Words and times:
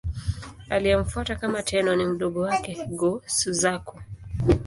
Aliyemfuata 0.69 1.35
kama 1.35 1.63
Tenno 1.63 1.95
ni 1.95 2.05
mdogo 2.05 2.41
wake, 2.41 2.85
Go-Suzaku. 2.89 3.99